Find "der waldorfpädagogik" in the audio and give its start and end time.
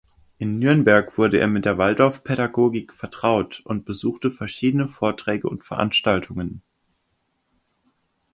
1.65-2.91